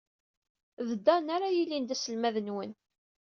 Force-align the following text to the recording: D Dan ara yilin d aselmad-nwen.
D 0.87 0.91
Dan 1.05 1.27
ara 1.35 1.55
yilin 1.55 1.85
d 1.85 1.91
aselmad-nwen. 1.95 2.71